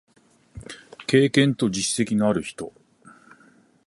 [1.05, 2.73] 経験と実績のある人